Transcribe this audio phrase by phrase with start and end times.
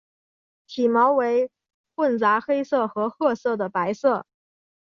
[0.65, 1.51] 体毛为
[1.95, 4.25] 混杂黑色和褐色的白色。